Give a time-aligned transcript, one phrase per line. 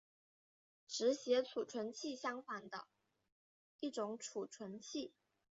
[0.87, 2.87] 只写存储器相反的
[3.81, 5.13] 一种存储器。